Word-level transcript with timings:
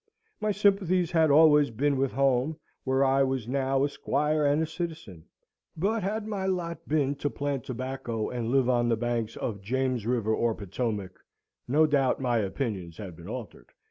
My 0.39 0.51
sympathies 0.51 1.11
had 1.11 1.29
always 1.29 1.69
been 1.69 1.95
with 1.95 2.11
home, 2.13 2.57
where 2.85 3.03
I 3.05 3.21
was 3.21 3.47
now 3.47 3.83
a 3.83 3.87
squire 3.87 4.43
and 4.43 4.63
a 4.63 4.65
citizen: 4.65 5.25
but 5.77 6.01
had 6.01 6.25
my 6.25 6.47
lot 6.47 6.87
been 6.87 7.13
to 7.17 7.29
plant 7.29 7.65
tobacco, 7.65 8.27
and 8.31 8.47
live 8.49 8.67
on 8.67 8.89
the 8.89 8.97
banks 8.97 9.37
of 9.37 9.61
James 9.61 10.07
River 10.07 10.33
or 10.33 10.55
Potomac, 10.55 11.23
no 11.67 11.85
doubt 11.85 12.19
my 12.19 12.39
opinions 12.39 12.97
had 12.97 13.15
been 13.15 13.27
altered. 13.29 13.71